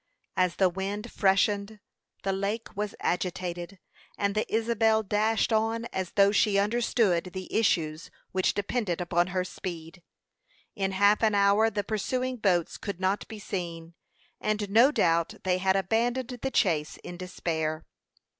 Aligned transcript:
As 0.35 0.55
the 0.55 0.67
wind 0.67 1.11
freshened, 1.11 1.79
the 2.23 2.33
lake 2.33 2.75
was 2.75 2.95
agitated, 3.01 3.77
and 4.17 4.33
the 4.33 4.51
Isabel 4.51 5.03
dashed 5.03 5.53
on 5.53 5.85
as 5.93 6.13
though 6.13 6.31
she 6.31 6.57
understood 6.57 7.25
the 7.33 7.53
issues 7.53 8.09
which 8.31 8.55
depended 8.55 8.99
upon 8.99 9.27
her 9.27 9.43
speed. 9.43 10.01
In 10.75 10.93
half 10.93 11.21
an 11.21 11.35
hour 11.35 11.69
the 11.69 11.83
pursuing 11.83 12.37
boats 12.37 12.77
could 12.79 12.99
not 12.99 13.27
be 13.27 13.37
seen; 13.37 13.93
and 14.39 14.71
no 14.71 14.89
doubt 14.91 15.35
they 15.43 15.59
had 15.59 15.75
abandoned 15.75 16.39
the 16.41 16.49
chase 16.49 16.97
in 17.03 17.15
despair. 17.15 17.85